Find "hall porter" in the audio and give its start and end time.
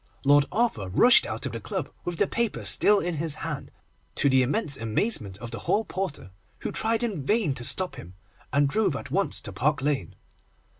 5.69-6.31